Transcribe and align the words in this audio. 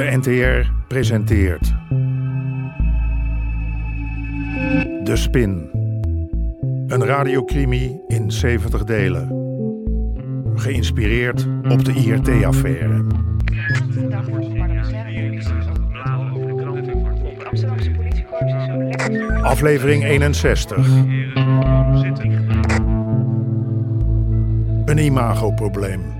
De 0.00 0.16
NTR 0.16 0.70
presenteert. 0.88 1.74
De 5.04 5.16
Spin. 5.16 5.70
Een 6.86 7.04
radiocrimi 7.04 8.00
in 8.06 8.30
70 8.30 8.84
delen. 8.84 9.28
Geïnspireerd 10.54 11.46
op 11.68 11.84
de 11.84 11.92
IRT-affaire. 11.92 13.04
Aflevering 19.42 20.04
61. 20.04 20.86
Een 24.84 24.98
imagoprobleem. 24.98 26.19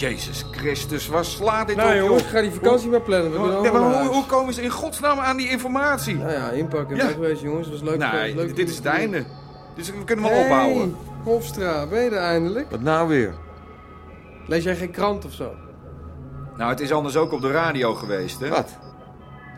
Jezus 0.00 0.44
Christus, 0.50 1.06
waar 1.08 1.24
slaat 1.24 1.66
dit 1.66 1.76
Nou 1.76 1.90
op, 1.92 1.98
jongens, 1.98 2.22
joh? 2.22 2.30
ga 2.30 2.40
die 2.40 2.50
vakantie 2.50 2.88
maar 2.88 3.00
plannen. 3.00 3.32
We 3.32 3.62
Ja, 3.62 3.72
maar 3.72 4.02
hoe, 4.02 4.12
hoe 4.12 4.26
komen 4.26 4.54
ze 4.54 4.62
in 4.62 4.70
godsnaam 4.70 5.18
aan 5.18 5.36
die 5.36 5.48
informatie? 5.48 6.14
Nou 6.14 6.32
ja, 6.32 6.50
inpakken. 6.50 6.96
Ja. 6.96 7.04
Weg 7.04 7.12
geweest 7.12 7.42
jongens. 7.42 7.68
was 7.68 7.80
leuk. 7.82 8.00
was 8.00 8.10
nee, 8.12 8.34
leuk 8.34 8.56
dit 8.56 8.68
is 8.68 8.76
het 8.76 8.86
einde. 8.86 9.24
Dus 9.76 9.90
we 9.90 10.04
kunnen 10.04 10.24
wel 10.24 10.34
Hey, 10.34 10.44
ophouden. 10.44 10.96
Hofstra, 11.24 11.86
ben 11.86 12.02
je 12.02 12.10
er 12.10 12.16
eindelijk? 12.22 12.70
Wat 12.70 12.80
nou 12.80 13.08
weer? 13.08 13.34
Lees 14.46 14.64
jij 14.64 14.76
geen 14.76 14.90
krant 14.90 15.24
of 15.24 15.32
zo? 15.32 15.54
Nou, 16.56 16.70
het 16.70 16.80
is 16.80 16.92
anders 16.92 17.16
ook 17.16 17.32
op 17.32 17.40
de 17.40 17.50
radio 17.50 17.94
geweest, 17.94 18.40
hè? 18.40 18.48
Wat? 18.48 18.78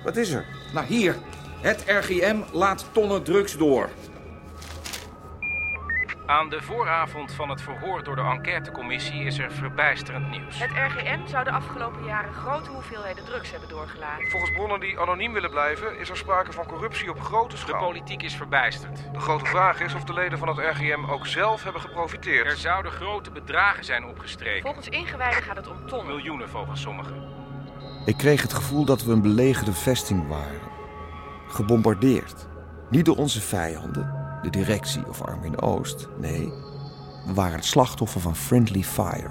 Wat 0.05 0.17
is 0.17 0.31
er? 0.31 0.45
Nou, 0.75 0.87
hier. 0.87 1.17
Het 1.61 1.85
RGM 1.87 2.37
laat 2.53 2.85
tonnen 2.93 3.23
drugs 3.23 3.57
door. 3.57 3.89
Aan 6.33 6.49
de 6.49 6.63
vooravond 6.63 7.33
van 7.33 7.49
het 7.49 7.63
verhoor 7.63 8.05
door 8.05 8.17
de 8.17 8.23
enquêtecommissie 8.23 9.25
is 9.25 9.39
er 9.39 9.53
verbijsterend 9.53 10.31
nieuws. 10.31 10.59
Het 10.59 10.71
RGM 10.71 11.27
zou 11.27 11.45
de 11.45 11.51
afgelopen 11.51 12.05
jaren 12.05 12.33
grote 12.33 12.71
hoeveelheden 12.71 13.25
drugs 13.25 13.51
hebben 13.51 13.69
doorgelaten. 13.69 14.31
Volgens 14.31 14.53
bronnen 14.53 14.81
die 14.81 14.99
anoniem 14.99 15.33
willen 15.33 15.51
blijven, 15.51 15.99
is 15.99 16.11
er 16.11 16.17
sprake 16.17 16.53
van 16.53 16.67
corruptie 16.67 17.11
op 17.11 17.21
grote 17.21 17.55
De 17.55 17.57
schaal. 17.57 17.85
politiek 17.85 18.23
is 18.23 18.35
verbijsterd. 18.35 18.99
De 19.13 19.21
grote 19.21 19.45
vraag 19.45 19.81
is 19.81 19.95
of 19.95 20.05
de 20.05 20.13
leden 20.13 20.39
van 20.39 20.49
het 20.49 20.59
RGM 20.59 21.05
ook 21.11 21.27
zelf 21.27 21.63
hebben 21.63 21.81
geprofiteerd. 21.81 22.47
Er 22.47 22.57
zouden 22.57 22.93
grote 22.93 23.31
bedragen 23.31 23.85
zijn 23.85 24.05
opgestreken. 24.05 24.63
Volgens 24.63 24.89
ingewijden 24.89 25.43
gaat 25.43 25.57
het 25.57 25.69
om 25.69 25.87
tonnen. 25.87 26.15
Miljoenen 26.15 26.49
volgens 26.49 26.81
sommigen. 26.81 27.29
Ik 28.05 28.17
kreeg 28.17 28.43
het 28.43 28.53
gevoel 28.53 28.85
dat 28.85 29.05
we 29.05 29.13
een 29.13 29.23
belegerde 29.23 29.73
vesting 29.73 30.29
waren. 30.29 30.61
Gebombardeerd. 31.47 32.47
Niet 32.91 33.05
door 33.05 33.17
onze 33.17 33.41
vijanden, 33.41 34.22
de 34.43 34.51
directie 34.51 35.09
of 35.09 35.23
Armin 35.23 35.61
Oost. 35.61 36.09
Nee, 36.19 36.53
we 37.27 37.35
waren 37.35 37.55
het 37.57 37.65
slachtoffer 37.65 38.21
van 38.21 38.37
friendly 38.37 38.83
fire. 38.83 39.31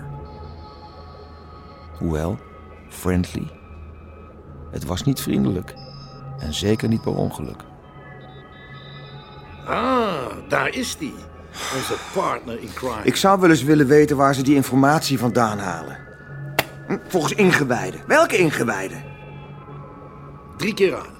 Hoewel, 1.97 2.39
friendly. 2.89 3.47
Het 4.71 4.85
was 4.85 5.03
niet 5.03 5.21
vriendelijk. 5.21 5.73
En 6.39 6.53
zeker 6.53 6.87
niet 6.87 7.01
per 7.01 7.15
ongeluk. 7.15 7.63
Ah, 9.65 10.25
daar 10.47 10.69
is 10.69 10.97
die. 10.97 11.15
Onze 11.75 11.95
partner 12.13 12.59
in 12.59 12.73
crime. 12.73 13.03
Ik 13.03 13.15
zou 13.15 13.39
wel 13.39 13.49
eens 13.49 13.63
willen 13.63 13.87
weten 13.87 14.17
waar 14.17 14.33
ze 14.35 14.41
die 14.43 14.55
informatie 14.55 15.19
vandaan 15.19 15.59
halen. 15.59 15.97
Hm, 16.87 16.97
Volgens 17.07 17.33
ingewijden. 17.33 18.01
Welke 18.07 18.37
ingewijden? 18.37 19.03
Drie 20.57 20.73
keer 20.73 20.95
aan. 20.95 21.13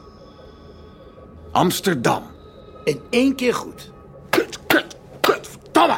Amsterdam. 1.51 2.23
En 2.83 2.99
één 3.09 3.35
keer 3.35 3.53
goed. 3.53 3.91
Kut, 4.29 4.59
kut, 4.67 4.95
kut, 5.19 5.47
verdomme! 5.47 5.97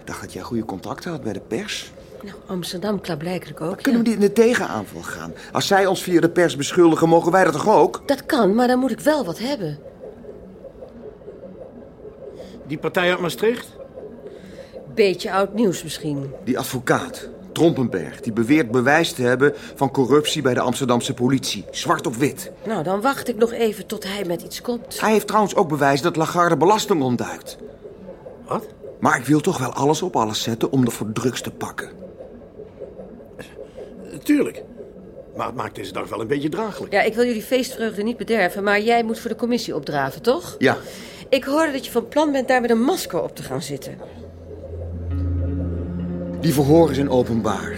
Ik 0.00 0.10
dacht 0.10 0.20
dat 0.20 0.32
jij 0.32 0.42
goede 0.42 0.64
contacten 0.64 1.10
had 1.10 1.22
bij 1.22 1.32
de 1.32 1.40
pers. 1.40 1.92
Nou, 2.22 2.36
Amsterdam 2.46 3.00
klaarblijkelijk 3.00 3.60
ook. 3.60 3.82
Kunnen 3.82 3.92
ja. 3.92 4.10
we 4.10 4.14
niet 4.14 4.22
in 4.22 4.26
de 4.26 4.32
tegenaanval 4.32 5.02
gaan? 5.02 5.32
Als 5.52 5.66
zij 5.66 5.86
ons 5.86 6.02
via 6.02 6.20
de 6.20 6.30
pers 6.30 6.56
beschuldigen, 6.56 7.08
mogen 7.08 7.32
wij 7.32 7.44
dat 7.44 7.52
toch 7.52 7.68
ook? 7.68 8.02
Dat 8.06 8.26
kan, 8.26 8.54
maar 8.54 8.66
dan 8.66 8.78
moet 8.78 8.90
ik 8.90 9.00
wel 9.00 9.24
wat 9.24 9.38
hebben. 9.38 9.78
Die 12.66 12.78
partij 12.78 13.10
uit 13.10 13.20
Maastricht? 13.20 13.68
Beetje 14.94 15.32
oud 15.32 15.54
nieuws 15.54 15.82
misschien. 15.82 16.32
Die 16.44 16.58
advocaat, 16.58 17.28
Trompenberg, 17.54 18.20
die 18.20 18.32
beweert 18.32 18.70
bewijs 18.70 19.12
te 19.12 19.22
hebben 19.22 19.52
van 19.74 19.90
corruptie 19.90 20.42
bij 20.42 20.54
de 20.54 20.60
Amsterdamse 20.60 21.14
politie. 21.14 21.64
Zwart 21.70 22.06
op 22.06 22.14
wit. 22.16 22.50
Nou, 22.66 22.82
dan 22.82 23.00
wacht 23.00 23.28
ik 23.28 23.36
nog 23.36 23.52
even 23.52 23.86
tot 23.86 24.04
hij 24.04 24.24
met 24.24 24.42
iets 24.42 24.60
komt. 24.60 25.00
Hij 25.00 25.12
heeft 25.12 25.26
trouwens 25.26 25.54
ook 25.54 25.68
bewijs 25.68 26.00
dat 26.02 26.16
Lagarde 26.16 26.56
belasting 26.56 27.02
ontduikt. 27.02 27.56
Wat? 28.48 28.66
Maar 29.00 29.18
ik 29.18 29.24
wil 29.24 29.40
toch 29.40 29.58
wel 29.58 29.72
alles 29.72 30.02
op 30.02 30.16
alles 30.16 30.42
zetten 30.42 30.72
om 30.72 30.84
er 30.84 30.92
voor 30.92 31.12
drugs 31.12 31.40
te 31.40 31.50
pakken. 31.50 31.88
Tuurlijk. 34.22 34.62
Maar 35.36 35.46
het 35.46 35.54
maakt 35.54 35.74
deze 35.74 35.92
dag 35.92 36.08
wel 36.08 36.20
een 36.20 36.26
beetje 36.26 36.48
draaglijk. 36.48 36.92
Ja, 36.92 37.02
ik 37.02 37.14
wil 37.14 37.24
jullie 37.24 37.42
feestvreugde 37.42 38.02
niet 38.02 38.16
bederven, 38.16 38.62
maar 38.62 38.80
jij 38.80 39.04
moet 39.04 39.18
voor 39.18 39.30
de 39.30 39.36
commissie 39.36 39.74
opdraven, 39.74 40.22
toch? 40.22 40.54
Ja, 40.58 40.76
Ik 41.28 41.44
hoorde 41.44 41.72
dat 41.72 41.84
je 41.84 41.90
van 41.92 42.08
plan 42.08 42.32
bent 42.32 42.48
daar 42.48 42.60
met 42.60 42.70
een 42.70 42.82
masker 42.82 43.22
op 43.22 43.36
te 43.36 43.42
gaan 43.42 43.62
zitten. 43.62 43.98
Die 46.44 46.52
verhoren 46.52 46.94
zijn 46.94 47.10
openbaar. 47.10 47.72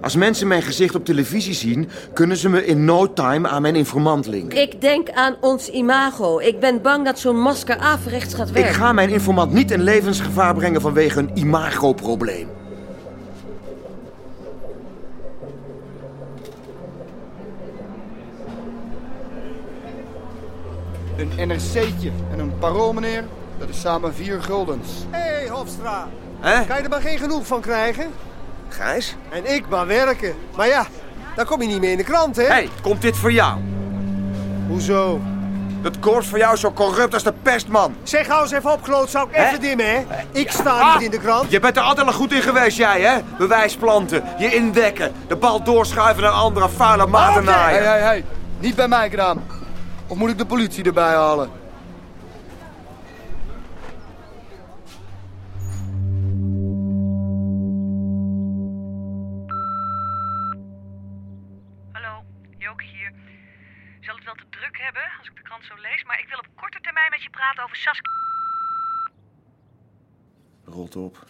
Als 0.00 0.16
mensen 0.16 0.46
mijn 0.46 0.62
gezicht 0.62 0.94
op 0.94 1.04
televisie 1.04 1.54
zien, 1.54 1.88
kunnen 2.12 2.36
ze 2.36 2.48
me 2.48 2.66
in 2.66 2.84
no 2.84 3.12
time 3.12 3.48
aan 3.48 3.62
mijn 3.62 3.76
informant 3.76 4.26
linken. 4.26 4.60
Ik 4.60 4.80
denk 4.80 5.10
aan 5.10 5.36
ons 5.40 5.70
imago. 5.70 6.38
Ik 6.38 6.60
ben 6.60 6.82
bang 6.82 7.04
dat 7.04 7.18
zo'n 7.18 7.40
masker 7.40 7.76
averechts 7.78 8.34
gaat 8.34 8.48
Ik 8.48 8.54
werken. 8.54 8.74
ga 8.74 8.92
mijn 8.92 9.08
informant 9.08 9.52
niet 9.52 9.70
in 9.70 9.82
levensgevaar 9.82 10.54
brengen 10.54 10.80
vanwege 10.80 11.18
een 11.18 11.30
imagoprobleem. 11.34 12.48
Een 21.16 21.48
NRC'tje 21.48 22.10
en 22.32 22.38
een 22.38 22.58
parool, 22.58 22.92
meneer. 22.92 23.24
Dat 23.58 23.68
is 23.68 23.80
samen 23.80 24.14
vier 24.14 24.42
guldens. 24.42 24.88
Hé, 25.10 25.18
hey, 25.18 25.48
Hofstra. 25.48 26.08
Hè? 26.40 26.64
Kan 26.64 26.76
je 26.76 26.82
er 26.82 26.88
maar 26.88 27.00
geen 27.00 27.18
genoeg 27.18 27.46
van 27.46 27.60
krijgen? 27.60 28.12
Gijs? 28.68 29.16
En 29.30 29.54
ik 29.54 29.68
maar 29.68 29.86
werken. 29.86 30.34
Maar 30.56 30.66
ja, 30.68 30.86
dan 31.36 31.44
kom 31.44 31.62
je 31.62 31.68
niet 31.68 31.80
meer 31.80 31.90
in 31.90 31.96
de 31.96 32.04
krant, 32.04 32.36
hè? 32.36 32.42
Hé, 32.42 32.48
hey, 32.48 32.68
komt 32.82 33.02
dit 33.02 33.16
voor 33.16 33.32
jou? 33.32 33.58
Hoezo? 34.68 35.20
Dat 35.82 35.98
korps 35.98 36.26
van 36.26 36.38
jou 36.38 36.54
is 36.54 36.60
zo 36.60 36.72
corrupt 36.72 37.14
als 37.14 37.22
de 37.22 37.32
pest, 37.42 37.68
man. 37.68 37.94
Zeg, 38.02 38.26
hou 38.26 38.42
eens 38.42 38.50
even 38.52 38.72
op, 38.72 38.82
klootzak. 38.82 39.28
Hè? 39.30 39.46
Even 39.46 39.60
dimmen, 39.60 39.86
hè? 39.90 40.04
Ik 40.32 40.50
sta 40.50 40.70
Ah! 40.80 40.94
niet 40.94 41.04
in 41.04 41.10
de 41.10 41.18
krant. 41.18 41.50
Je 41.50 41.60
bent 41.60 41.76
er 41.76 41.82
altijd 41.82 42.06
al 42.06 42.12
goed 42.12 42.32
in 42.32 42.42
geweest, 42.42 42.76
jij, 42.76 43.00
hè? 43.00 43.16
Bewijsplanten, 43.38 44.22
je 44.38 44.54
indekken, 44.54 45.12
de 45.28 45.36
bal 45.36 45.62
doorschuiven 45.62 46.22
naar 46.22 46.32
andere 46.32 46.68
vuile 46.68 47.06
maten 47.06 47.42
Oké. 47.42 47.50
naaien. 47.50 47.82
Hé, 47.82 47.88
hé, 47.98 48.14
hé. 48.14 48.24
Niet 48.58 48.74
bij 48.74 48.88
mij 48.88 49.10
gedaan. 49.10 49.44
Of 50.06 50.16
moet 50.16 50.30
ik 50.30 50.38
de 50.38 50.46
politie 50.46 50.84
erbij 50.84 51.14
halen? 51.14 51.50
Hebben 64.86 65.18
als 65.18 65.28
ik 65.28 65.36
de 65.36 65.42
krant 65.42 65.64
zo 65.64 65.74
lees, 65.74 66.04
maar 66.04 66.18
ik 66.18 66.28
wil 66.28 66.38
op 66.38 66.46
korte 66.54 66.80
termijn 66.80 67.10
met 67.10 67.22
je 67.22 67.30
praten 67.30 67.64
over 67.64 67.76
Saskia. 67.76 68.12
Rot 70.64 70.96
op. 70.96 71.26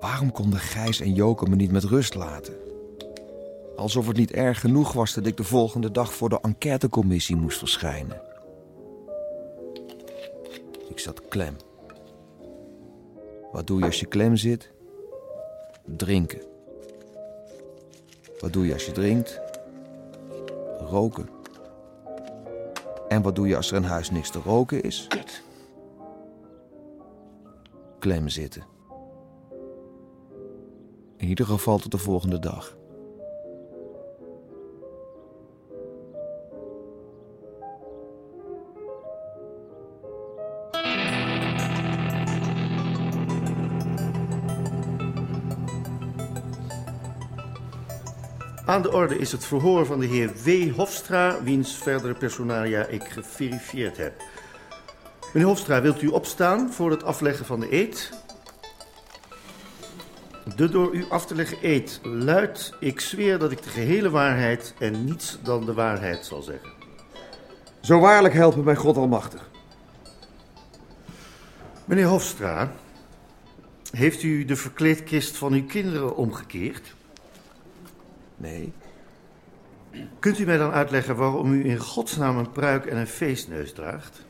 Waarom 0.00 0.32
konden 0.32 0.60
Gijs 0.60 1.00
en 1.00 1.14
Joke 1.14 1.48
me 1.48 1.56
niet 1.56 1.72
met 1.72 1.84
rust 1.84 2.14
laten? 2.14 2.56
Alsof 3.76 4.06
het 4.06 4.16
niet 4.16 4.32
erg 4.32 4.60
genoeg 4.60 4.92
was 4.92 5.14
dat 5.14 5.26
ik 5.26 5.36
de 5.36 5.44
volgende 5.44 5.90
dag 5.90 6.14
voor 6.14 6.28
de 6.28 6.40
enquêtecommissie 6.40 7.36
moest 7.36 7.58
verschijnen. 7.58 8.27
Ik 10.88 10.98
zat 10.98 11.28
klem. 11.28 11.56
Wat 13.52 13.66
doe 13.66 13.78
je 13.78 13.84
als 13.84 14.00
je 14.00 14.06
klem 14.06 14.36
zit? 14.36 14.70
Drinken. 15.84 16.40
Wat 18.40 18.52
doe 18.52 18.66
je 18.66 18.72
als 18.72 18.86
je 18.86 18.92
drinkt? 18.92 19.40
Roken. 20.78 21.28
En 23.08 23.22
wat 23.22 23.36
doe 23.36 23.48
je 23.48 23.56
als 23.56 23.70
er 23.70 23.76
in 23.76 23.82
huis 23.82 24.10
niks 24.10 24.30
te 24.30 24.38
roken 24.38 24.82
is? 24.82 25.06
Kut. 25.08 25.42
Klem 27.98 28.28
zitten. 28.28 28.64
In 31.16 31.28
ieder 31.28 31.46
geval 31.46 31.78
tot 31.78 31.90
de 31.90 31.98
volgende 31.98 32.38
dag. 32.38 32.76
Aan 48.78 48.84
de 48.84 48.92
orde 48.92 49.18
is 49.18 49.32
het 49.32 49.44
verhoor 49.44 49.86
van 49.86 50.00
de 50.00 50.06
heer 50.06 50.32
W. 50.44 50.74
Hofstra, 50.76 51.42
wiens 51.42 51.76
verdere 51.76 52.14
personalia 52.14 52.86
ik 52.86 53.02
geverifieerd 53.04 53.96
heb. 53.96 54.22
Meneer 55.32 55.48
Hofstra, 55.48 55.80
wilt 55.80 56.02
u 56.02 56.06
opstaan 56.06 56.72
voor 56.72 56.90
het 56.90 57.04
afleggen 57.04 57.46
van 57.46 57.60
de 57.60 57.72
eed? 57.72 58.10
De 60.56 60.68
door 60.68 60.94
u 60.94 61.04
af 61.08 61.26
te 61.26 61.34
leggen 61.34 61.58
eed 61.62 62.00
luidt: 62.02 62.74
Ik 62.80 63.00
zweer 63.00 63.38
dat 63.38 63.52
ik 63.52 63.62
de 63.62 63.68
gehele 63.70 64.10
waarheid 64.10 64.74
en 64.78 65.04
niets 65.04 65.38
dan 65.42 65.64
de 65.64 65.74
waarheid 65.74 66.26
zal 66.26 66.42
zeggen. 66.42 66.70
Zo 67.80 68.00
waarlijk 68.00 68.34
helpen 68.34 68.64
mij 68.64 68.76
God 68.76 68.96
Almachtig. 68.96 69.50
Meneer 71.84 72.06
Hofstra, 72.06 72.72
heeft 73.90 74.22
u 74.22 74.44
de 74.44 74.56
verkleedkist 74.56 75.36
van 75.36 75.52
uw 75.52 75.66
kinderen 75.66 76.16
omgekeerd? 76.16 76.96
Nee. 78.38 78.72
Kunt 80.18 80.38
u 80.38 80.44
mij 80.44 80.56
dan 80.56 80.70
uitleggen 80.70 81.16
waarom 81.16 81.52
u 81.52 81.68
in 81.68 81.78
godsnaam 81.78 82.38
een 82.38 82.52
pruik 82.52 82.86
en 82.86 82.96
een 82.96 83.06
feestneus 83.06 83.72
draagt? 83.72 84.26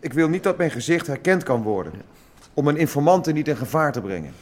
Ik 0.00 0.12
wil 0.12 0.28
niet 0.28 0.42
dat 0.42 0.56
mijn 0.56 0.70
gezicht 0.70 1.06
herkend 1.06 1.42
kan 1.42 1.62
worden. 1.62 1.92
Om 2.54 2.64
mijn 2.64 2.76
informanten 2.76 3.34
niet 3.34 3.48
in 3.48 3.56
gevaar 3.56 3.92
te 3.92 4.00
brengen. 4.00 4.32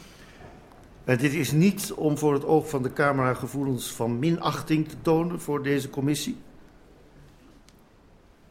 En 1.03 1.17
dit 1.17 1.33
is 1.33 1.51
niet 1.51 1.93
om 1.93 2.17
voor 2.17 2.33
het 2.33 2.45
oog 2.45 2.69
van 2.69 2.83
de 2.83 2.93
camera 2.93 3.33
gevoelens 3.33 3.91
van 3.91 4.19
minachting 4.19 4.87
te 4.87 4.95
tonen 5.01 5.41
voor 5.41 5.63
deze 5.63 5.89
commissie? 5.89 6.37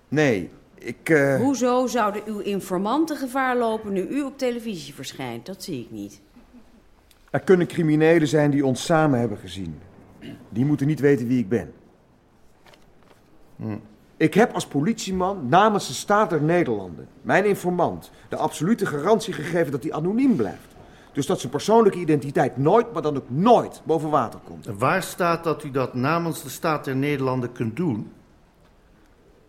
Nee, 0.08 0.50
ik... 0.74 1.08
Uh... 1.08 1.36
Hoezo 1.36 1.86
zouden 1.86 2.22
uw 2.26 2.38
informanten 2.38 3.16
gevaar 3.16 3.56
lopen 3.56 3.92
nu 3.92 4.06
u 4.08 4.22
op 4.22 4.38
televisie 4.38 4.94
verschijnt? 4.94 5.46
Dat 5.46 5.62
zie 5.62 5.80
ik 5.80 5.90
niet. 5.90 6.20
Er 7.30 7.40
kunnen 7.40 7.66
criminelen 7.66 8.28
zijn 8.28 8.50
die 8.50 8.66
ons 8.66 8.84
samen 8.84 9.18
hebben 9.18 9.38
gezien. 9.38 9.78
Die 10.48 10.64
moeten 10.64 10.86
niet 10.86 11.00
weten 11.00 11.26
wie 11.26 11.38
ik 11.38 11.48
ben. 11.48 11.72
Hm. 13.56 13.76
Ik 14.16 14.34
heb 14.34 14.52
als 14.52 14.66
politieman 14.66 15.48
namens 15.48 15.86
de 15.86 15.92
staat 15.92 16.30
der 16.30 16.42
Nederlanden, 16.42 17.08
mijn 17.22 17.44
informant, 17.44 18.10
de 18.28 18.36
absolute 18.36 18.86
garantie 18.86 19.32
gegeven 19.32 19.72
dat 19.72 19.82
hij 19.82 19.92
anoniem 19.92 20.36
blijft. 20.36 20.76
Dus 21.12 21.26
dat 21.26 21.40
zijn 21.40 21.52
persoonlijke 21.52 21.98
identiteit 21.98 22.56
nooit, 22.56 22.92
maar 22.92 23.02
dan 23.02 23.16
ook 23.16 23.30
nooit 23.30 23.82
boven 23.84 24.10
water 24.10 24.40
komt. 24.44 24.66
En 24.66 24.78
waar 24.78 25.02
staat 25.02 25.44
dat 25.44 25.64
u 25.64 25.70
dat 25.70 25.94
namens 25.94 26.42
de 26.42 26.48
staat 26.48 26.84
der 26.84 26.96
Nederlanden 26.96 27.52
kunt 27.52 27.76
doen? 27.76 28.12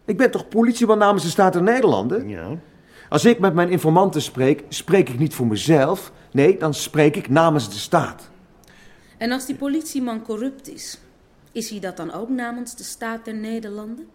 Ik 0.05 0.17
ben 0.17 0.31
toch 0.31 0.47
politieman 0.47 0.97
namens 0.97 1.23
de 1.23 1.29
staat 1.29 1.53
der 1.53 1.63
Nederlanden? 1.63 2.29
Ja. 2.29 2.57
Als 3.11 3.25
ik 3.25 3.39
met 3.39 3.53
mijn 3.53 3.69
informanten 3.69 4.21
spreek, 4.21 4.63
spreek 4.69 5.09
ik 5.09 5.19
niet 5.19 5.33
voor 5.33 5.47
mezelf. 5.47 6.11
Nee, 6.31 6.57
dan 6.57 6.73
spreek 6.73 7.15
ik 7.15 7.29
namens 7.29 7.69
de 7.69 7.75
staat. 7.75 8.29
En 9.17 9.31
als 9.31 9.45
die 9.45 9.55
politieman 9.55 10.21
corrupt 10.21 10.69
is, 10.69 10.99
is 11.51 11.69
hij 11.69 11.79
dat 11.79 11.97
dan 11.97 12.13
ook 12.13 12.29
namens 12.29 12.75
de 12.75 12.83
staat 12.83 13.25
der 13.25 13.33
Nederlanden? 13.33 14.07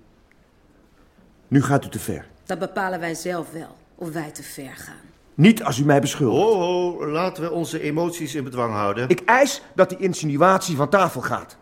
Nu 1.48 1.62
gaat 1.62 1.84
u 1.84 1.88
te 1.88 1.98
ver. 1.98 2.26
Dat 2.44 2.58
bepalen 2.58 3.00
wij 3.00 3.14
zelf 3.14 3.50
wel, 3.50 3.76
of 3.94 4.12
wij 4.12 4.30
te 4.30 4.42
ver 4.42 4.76
gaan. 4.76 5.04
Niet 5.34 5.62
als 5.62 5.78
u 5.78 5.84
mij 5.84 6.00
beschuldigt. 6.00 6.44
Oh, 6.44 6.60
oh, 6.60 7.10
laten 7.10 7.42
we 7.42 7.50
onze 7.50 7.80
emoties 7.80 8.34
in 8.34 8.44
bedwang 8.44 8.72
houden. 8.72 9.08
Ik 9.08 9.20
eis 9.24 9.62
dat 9.74 9.88
die 9.88 9.98
insinuatie 9.98 10.76
van 10.76 10.88
tafel 10.88 11.20
gaat. 11.20 11.56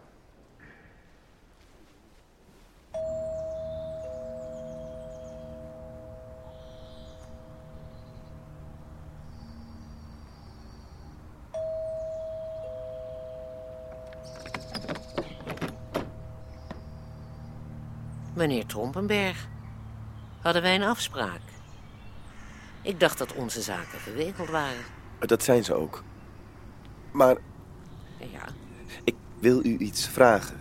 Meneer 18.47 18.67
Trompenberg, 18.67 19.49
hadden 20.41 20.63
wij 20.63 20.75
een 20.75 20.83
afspraak? 20.83 21.41
Ik 22.83 23.01
dacht 23.01 23.19
dat 23.19 23.33
onze 23.33 23.61
zaken 23.61 23.99
geregeld 23.99 24.49
waren. 24.49 24.83
Dat 25.19 25.43
zijn 25.43 25.65
ze 25.65 25.75
ook. 25.75 26.03
Maar... 27.11 27.37
Ja? 28.19 28.45
Ik 29.05 29.15
wil 29.39 29.65
u 29.65 29.77
iets 29.79 30.09
vragen. 30.09 30.61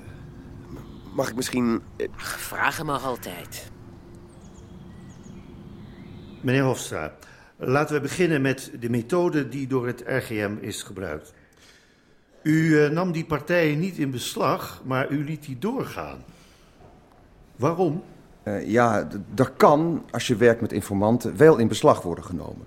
Mag 1.13 1.30
ik 1.30 1.35
misschien... 1.35 1.81
eh, 1.95 2.07
Ach, 2.18 2.39
vragen 2.39 2.85
mag 2.85 3.03
altijd. 3.03 3.71
Meneer 6.41 6.63
Hofstra, 6.63 7.13
laten 7.57 7.95
we 7.95 8.01
beginnen 8.01 8.41
met 8.41 8.71
de 8.80 8.89
methode 8.89 9.50
die 9.50 9.68
door 9.68 9.88
het 9.88 10.03
RGM 10.06 10.56
is 10.59 10.83
gebruikt. 10.83 11.33
U 12.44 12.83
eh, 12.83 12.89
nam 12.89 13.12
die 13.12 13.25
partijen 13.25 13.80
niet 13.80 13.97
in 13.97 14.12
beslag, 14.12 14.81
maar 14.85 15.09
u 15.12 15.24
liet 15.24 15.45
die 15.45 15.59
doorgaan. 15.59 16.24
Waarom? 17.56 18.04
Uh, 18.44 18.70
ja, 18.70 19.08
dat 19.34 19.52
kan, 19.58 20.04
als 20.12 20.28
je 20.28 20.36
werkt 20.36 20.62
met 20.62 20.72
informanten, 20.72 21.38
wel 21.38 21.58
in 21.58 21.68
beslag 21.68 22.02
worden 22.02 22.24
genomen. 22.24 22.66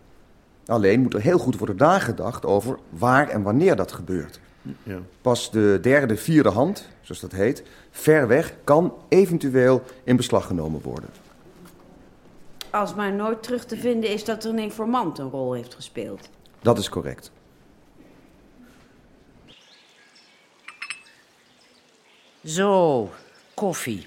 Alleen 0.67 1.01
moet 1.01 1.15
er 1.15 1.21
heel 1.21 1.39
goed 1.39 1.59
worden 1.59 1.77
nagedacht 1.77 2.45
over 2.45 2.79
waar 2.89 3.29
en 3.29 3.43
wanneer 3.43 3.77
dat 3.77 3.93
gebeurt. 3.93 4.41
Ja. 4.83 4.99
Pas 5.21 5.51
de 5.51 5.79
derde, 5.83 6.17
vierde 6.17 6.49
hand, 6.49 6.89
zoals 7.01 7.21
dat 7.21 7.33
heet, 7.33 7.63
ver 7.91 8.29
weg, 8.29 8.55
kan 8.65 8.95
eventueel 9.09 9.83
in 10.05 10.17
beslag 10.17 10.47
genomen 10.47 10.81
worden. 10.83 11.11
Als 12.71 12.95
maar 12.95 13.13
nooit 13.13 13.43
terug 13.43 13.65
te 13.65 13.77
vinden 13.77 14.11
is 14.11 14.25
dat 14.25 14.45
er 14.45 14.51
een 14.51 14.59
informant 14.59 15.19
een 15.19 15.31
rol 15.31 15.53
heeft 15.53 15.75
gespeeld. 15.75 16.29
Dat 16.61 16.79
is 16.79 16.89
correct. 16.89 17.31
Zo, 22.45 23.11
koffie. 23.55 24.07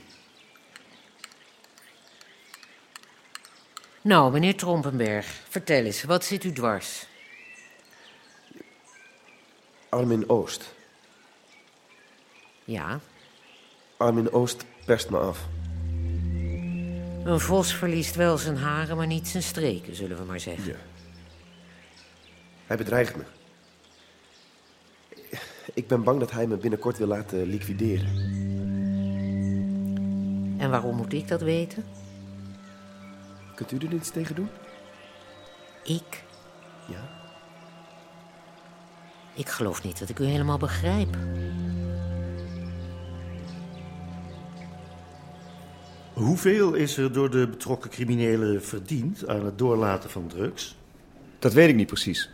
Nou, 4.01 4.31
meneer 4.31 4.56
Trompenberg, 4.56 5.25
vertel 5.50 5.84
eens, 5.84 6.04
wat 6.04 6.25
zit 6.25 6.44
u 6.44 6.51
dwars? 6.51 7.06
Armin 9.90 10.30
Oost. 10.30 10.74
Ja, 12.63 13.00
Armin 13.98 14.31
Oost 14.31 14.66
perst 14.86 15.10
me 15.10 15.18
af. 15.18 15.46
een 17.24 17.40
vos 17.40 17.74
verliest 17.74 18.16
wel 18.16 18.38
zijn 18.38 18.57
haren, 18.57 18.97
maar 18.97 19.07
niet 19.07 19.28
zijn 19.28 19.44
streken, 19.44 19.95
zullen 19.95 20.18
we 20.18 20.23
maar 20.23 20.40
zeggen. 20.40 20.66
Ja. 20.66 20.76
Hij 22.66 22.78
bedreigt 22.78 23.16
me. 23.16 23.23
Ik 25.73 25.88
ben 25.88 26.04
bang 26.04 26.19
dat 26.19 26.31
hij 26.31 26.47
me 26.47 26.57
binnenkort 26.57 26.97
wil 26.97 27.07
laten 27.07 27.44
liquideren. 27.44 28.07
En 30.57 30.69
waarom 30.69 30.95
moet 30.95 31.14
ik 31.14 31.28
dat 31.28 31.42
weten? 31.42 31.83
Kunt 33.59 33.71
u 33.71 33.85
er 33.85 33.94
niets 33.94 34.09
tegen 34.09 34.35
doen? 34.35 34.49
Ik? 35.83 36.23
Ja. 36.87 37.09
Ik 39.33 39.49
geloof 39.49 39.83
niet 39.83 39.99
dat 39.99 40.09
ik 40.09 40.19
u 40.19 40.25
helemaal 40.25 40.57
begrijp. 40.57 41.18
Hoeveel 46.13 46.73
is 46.73 46.97
er 46.97 47.13
door 47.13 47.30
de 47.30 47.47
betrokken 47.47 47.89
criminelen 47.89 48.63
verdiend 48.63 49.28
aan 49.28 49.45
het 49.45 49.57
doorlaten 49.57 50.09
van 50.09 50.28
drugs? 50.28 50.78
Dat 51.39 51.54
weet 51.54 51.69
ik 51.69 51.75
niet 51.75 51.87
precies. 51.87 52.30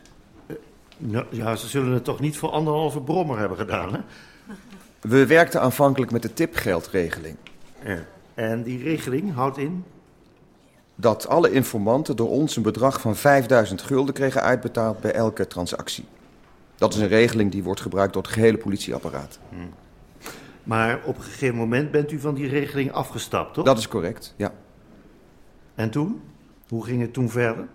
Nou, 0.97 1.25
ja, 1.29 1.55
ze 1.55 1.67
zullen 1.67 1.93
het 1.93 2.03
toch 2.03 2.19
niet 2.19 2.37
voor 2.37 2.49
anderhalve 2.49 3.01
brommer 3.01 3.37
hebben 3.37 3.57
gedaan, 3.57 3.93
hè? 3.93 3.99
We 5.01 5.25
werkten 5.25 5.61
aanvankelijk 5.61 6.11
met 6.11 6.21
de 6.21 6.33
tipgeldregeling. 6.33 7.37
Ja. 7.83 8.05
En 8.33 8.63
die 8.63 8.83
regeling 8.83 9.33
houdt 9.33 9.57
in? 9.57 9.83
Dat 10.95 11.27
alle 11.27 11.51
informanten 11.51 12.15
door 12.15 12.29
ons 12.29 12.55
een 12.55 12.63
bedrag 12.63 13.01
van 13.01 13.15
5000 13.15 13.81
gulden 13.81 14.13
kregen 14.13 14.41
uitbetaald 14.41 14.99
bij 14.99 15.11
elke 15.11 15.47
transactie. 15.47 16.05
Dat 16.75 16.93
is 16.93 16.99
een 16.99 17.07
regeling 17.07 17.51
die 17.51 17.63
wordt 17.63 17.81
gebruikt 17.81 18.13
door 18.13 18.21
het 18.21 18.31
gehele 18.31 18.57
politieapparaat. 18.57 19.39
Hm. 19.49 19.55
Maar 20.63 21.01
op 21.05 21.17
een 21.17 21.23
gegeven 21.23 21.55
moment 21.55 21.91
bent 21.91 22.11
u 22.11 22.19
van 22.19 22.33
die 22.33 22.47
regeling 22.47 22.91
afgestapt, 22.91 23.53
toch? 23.53 23.65
Dat 23.65 23.77
is 23.77 23.87
correct, 23.87 24.33
ja. 24.37 24.53
En 25.75 25.89
toen? 25.89 26.21
Hoe 26.67 26.85
ging 26.85 27.01
het 27.01 27.13
toen 27.13 27.29
verder? 27.29 27.67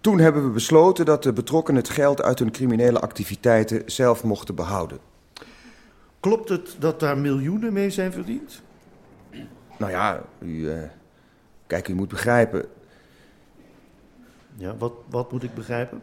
Toen 0.00 0.18
hebben 0.18 0.44
we 0.44 0.50
besloten 0.50 1.04
dat 1.04 1.22
de 1.22 1.32
betrokkenen 1.32 1.80
het 1.80 1.90
geld 1.90 2.22
uit 2.22 2.38
hun 2.38 2.50
criminele 2.50 3.00
activiteiten 3.00 3.82
zelf 3.86 4.24
mochten 4.24 4.54
behouden. 4.54 4.98
Klopt 6.20 6.48
het 6.48 6.76
dat 6.78 7.00
daar 7.00 7.18
miljoenen 7.18 7.72
mee 7.72 7.90
zijn 7.90 8.12
verdiend? 8.12 8.62
Nou 9.78 9.92
ja, 9.92 10.22
u, 10.38 10.70
eh, 10.70 10.82
kijk, 11.66 11.88
u 11.88 11.94
moet 11.94 12.08
begrijpen. 12.08 12.68
Ja, 14.56 14.76
wat, 14.76 14.92
wat 15.10 15.32
moet 15.32 15.42
ik 15.42 15.54
begrijpen? 15.54 16.02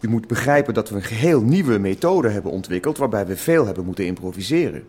U 0.00 0.08
moet 0.08 0.26
begrijpen 0.26 0.74
dat 0.74 0.88
we 0.88 0.94
een 0.94 1.02
geheel 1.02 1.42
nieuwe 1.42 1.78
methode 1.78 2.28
hebben 2.28 2.52
ontwikkeld 2.52 2.98
waarbij 2.98 3.26
we 3.26 3.36
veel 3.36 3.66
hebben 3.66 3.84
moeten 3.84 4.06
improviseren. 4.06 4.86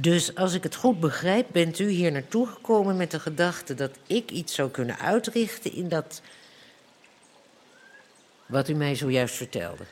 Dus 0.00 0.34
als 0.34 0.54
ik 0.54 0.62
het 0.62 0.74
goed 0.74 1.00
begrijp, 1.00 1.46
bent 1.52 1.78
u 1.78 1.88
hier 1.88 2.12
naartoe 2.12 2.46
gekomen 2.46 2.96
met 2.96 3.10
de 3.10 3.20
gedachte 3.20 3.74
dat 3.74 3.90
ik 4.06 4.30
iets 4.30 4.54
zou 4.54 4.70
kunnen 4.70 4.98
uitrichten 4.98 5.72
in 5.72 5.88
dat. 5.88 6.22
Wat 8.46 8.68
u 8.68 8.74
mij 8.74 8.94
zojuist 8.94 9.34
vertelde. 9.34 9.84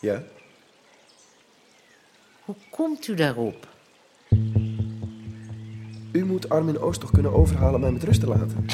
Ja? 0.00 0.22
Hoe 2.52 2.62
komt 2.70 3.08
u 3.08 3.14
daarop? 3.14 3.68
U 6.12 6.24
moet 6.24 6.48
Armin 6.48 6.78
Oost 6.78 7.00
toch 7.00 7.10
kunnen 7.10 7.32
overhalen 7.32 7.80
mij 7.80 7.90
met 7.90 8.02
rust 8.02 8.20
te 8.20 8.26
laten? 8.26 8.66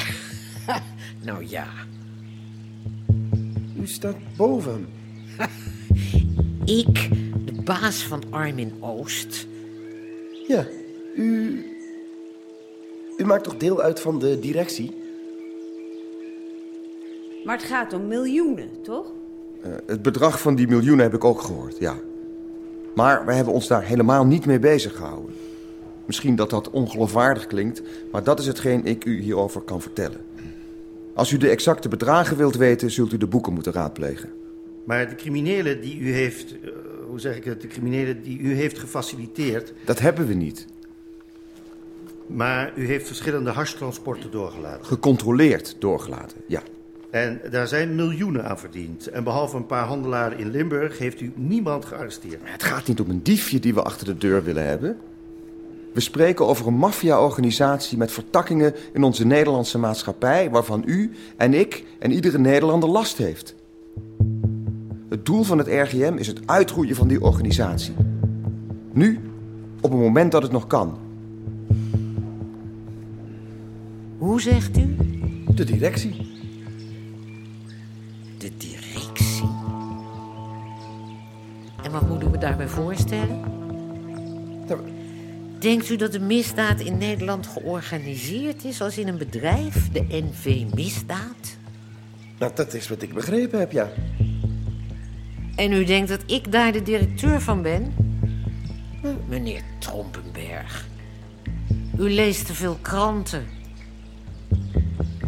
Nou 1.25 1.45
ja. 1.47 1.67
U 3.79 3.87
staat 3.87 4.15
boven 4.37 4.71
hem. 4.71 4.87
Ik, 6.79 7.09
de 7.45 7.61
baas 7.63 8.03
van 8.03 8.23
Armin 8.29 8.73
Oost. 8.79 9.47
Ja, 10.47 10.67
u... 11.15 11.63
U 13.17 13.25
maakt 13.25 13.43
toch 13.43 13.57
deel 13.57 13.81
uit 13.81 13.99
van 13.99 14.19
de 14.19 14.39
directie? 14.39 14.97
Maar 17.45 17.57
het 17.57 17.65
gaat 17.65 17.93
om 17.93 18.07
miljoenen, 18.07 18.69
toch? 18.83 19.11
Eh, 19.63 19.71
het 19.85 20.01
bedrag 20.01 20.41
van 20.41 20.55
die 20.55 20.67
miljoenen 20.67 21.05
heb 21.05 21.13
ik 21.13 21.23
ook 21.23 21.41
gehoord, 21.41 21.77
ja. 21.77 21.95
Maar 22.95 23.25
we 23.25 23.33
hebben 23.33 23.53
ons 23.53 23.67
daar 23.67 23.83
helemaal 23.83 24.25
niet 24.25 24.45
mee 24.45 24.59
bezig 24.59 24.95
gehouden. 24.95 25.35
Misschien 26.05 26.35
dat 26.35 26.49
dat 26.49 26.69
ongeloofwaardig 26.69 27.47
klinkt, 27.47 27.81
maar 28.11 28.23
dat 28.23 28.39
is 28.39 28.45
hetgeen 28.45 28.85
ik 28.85 29.05
u 29.05 29.21
hierover 29.21 29.61
kan 29.61 29.81
vertellen. 29.81 30.21
Als 31.13 31.31
u 31.31 31.37
de 31.37 31.49
exacte 31.49 31.87
bedragen 31.89 32.37
wilt 32.37 32.55
weten, 32.55 32.91
zult 32.91 33.13
u 33.13 33.17
de 33.17 33.27
boeken 33.27 33.53
moeten 33.53 33.73
raadplegen. 33.73 34.29
Maar 34.83 35.09
de 35.09 35.15
criminelen 35.15 35.81
die 35.81 35.99
u 35.99 36.13
heeft, 36.13 36.51
eh, 36.61 36.69
hoe 37.09 37.19
zeg 37.19 37.35
ik 37.35 37.43
het, 37.43 37.61
de 37.61 37.67
criminelen 37.67 38.21
die 38.23 38.39
u 38.39 38.53
heeft 38.53 38.79
gefaciliteerd, 38.79 39.73
Dat 39.85 39.99
hebben 39.99 40.27
we 40.27 40.33
niet. 40.33 40.65
maar 42.27 42.71
u 42.75 42.85
heeft 42.87 43.07
verschillende 43.07 43.49
hashtransporten 43.49 44.31
doorgelaten. 44.31 44.85
Gecontroleerd 44.85 45.75
doorgelaten, 45.79 46.37
ja. 46.47 46.61
En 47.09 47.41
daar 47.51 47.67
zijn 47.67 47.95
miljoenen 47.95 48.45
aan 48.45 48.59
verdiend. 48.59 49.07
En 49.07 49.23
behalve 49.23 49.57
een 49.57 49.65
paar 49.65 49.85
handelaren 49.85 50.37
in 50.37 50.51
Limburg 50.51 50.97
heeft 50.97 51.21
u 51.21 51.31
niemand 51.35 51.85
gearresteerd. 51.85 52.41
Het 52.43 52.63
gaat 52.63 52.87
niet 52.87 52.99
om 52.99 53.09
een 53.09 53.23
diefje 53.23 53.59
die 53.59 53.73
we 53.73 53.83
achter 53.83 54.05
de 54.05 54.17
deur 54.17 54.43
willen 54.43 54.67
hebben. 54.67 54.97
We 55.93 55.99
spreken 55.99 56.45
over 56.45 56.67
een 56.67 56.77
maffia-organisatie 56.77 57.97
met 57.97 58.11
vertakkingen 58.11 58.73
in 58.93 59.03
onze 59.03 59.25
Nederlandse 59.25 59.77
maatschappij... 59.77 60.49
waarvan 60.49 60.83
u 60.85 61.11
en 61.37 61.53
ik 61.53 61.83
en 61.99 62.11
iedere 62.11 62.37
Nederlander 62.37 62.89
last 62.89 63.17
heeft. 63.17 63.55
Het 65.09 65.25
doel 65.25 65.43
van 65.43 65.57
het 65.57 65.67
RGM 65.67 66.15
is 66.17 66.27
het 66.27 66.39
uitroeien 66.45 66.95
van 66.95 67.07
die 67.07 67.21
organisatie. 67.21 67.93
Nu, 68.93 69.19
op 69.81 69.91
het 69.91 69.99
moment 69.99 70.31
dat 70.31 70.41
het 70.41 70.51
nog 70.51 70.67
kan. 70.67 70.97
Hoe 74.17 74.41
zegt 74.41 74.77
u? 74.77 74.95
De 75.55 75.63
directie. 75.63 76.28
De 78.49 78.57
directie. 78.57 79.49
En 81.83 81.91
wat 81.91 82.07
moeten 82.07 82.31
we 82.31 82.37
daarbij 82.37 82.67
voorstellen? 82.67 83.43
Denkt 85.59 85.89
u 85.89 85.95
dat 85.95 86.11
de 86.11 86.19
misdaad 86.19 86.79
in 86.79 86.97
Nederland 86.97 87.47
georganiseerd 87.47 88.63
is 88.63 88.81
als 88.81 88.97
in 88.97 89.07
een 89.07 89.17
bedrijf, 89.17 89.91
de 89.91 90.05
NV 90.09 90.63
Misdaad? 90.73 91.57
Nou, 92.39 92.51
dat 92.55 92.73
is 92.73 92.87
wat 92.87 93.01
ik 93.01 93.13
begrepen 93.13 93.59
heb, 93.59 93.71
ja. 93.71 93.89
En 95.55 95.71
u 95.71 95.83
denkt 95.83 96.09
dat 96.09 96.23
ik 96.25 96.51
daar 96.51 96.71
de 96.71 96.81
directeur 96.81 97.41
van 97.41 97.61
ben? 97.61 97.93
Meneer 99.27 99.61
Trompenberg, 99.79 100.87
u 101.97 102.09
leest 102.09 102.45
te 102.45 102.53
veel 102.53 102.77
kranten. 102.81 103.45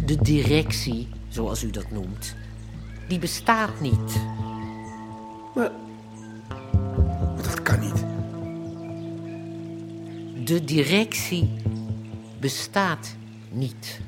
De 0.05 0.21
directie, 0.21 1.07
zoals 1.27 1.63
u 1.63 1.69
dat 1.69 1.91
noemt, 1.91 2.35
die 3.11 3.19
bestaat 3.19 3.79
niet. 3.79 4.21
Maar 5.55 5.71
dat 7.35 7.61
kan 7.61 7.79
niet. 7.79 8.05
De 10.47 10.63
directie 10.63 11.49
bestaat 12.39 13.15
niet. 13.49 14.01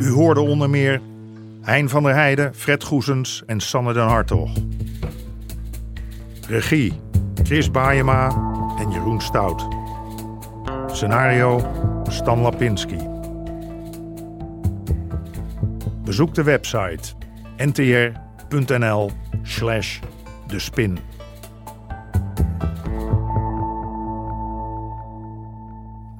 U 0.00 0.10
hoorde 0.10 0.40
onder 0.40 0.70
meer 0.70 1.00
Hein 1.62 1.88
van 1.88 2.02
der 2.02 2.14
Heijden, 2.14 2.54
Fred 2.54 2.84
Goesens 2.84 3.42
en 3.46 3.60
Sanne 3.60 3.92
den 3.92 4.06
Hartog. 4.06 4.50
Regie 6.48 7.00
Chris 7.42 7.70
Baayema 7.70 8.28
en 8.78 8.90
Jeroen 8.90 9.20
Stout. 9.20 9.66
Scenario 10.86 11.60
Stan 12.08 12.40
Lapinski. 12.40 12.96
Bezoek 16.04 16.34
de 16.34 16.42
website 16.42 17.14
ntr.nl 17.56 19.10
slash 19.42 20.00
de 20.46 20.58
spin. 20.58 20.98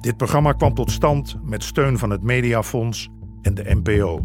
Dit 0.01 0.17
programma 0.17 0.53
kwam 0.53 0.73
tot 0.73 0.91
stand 0.91 1.37
met 1.43 1.63
steun 1.63 1.97
van 1.97 2.09
het 2.09 2.23
Mediafonds 2.23 3.09
en 3.41 3.53
de 3.53 3.63
NPO. 3.83 4.23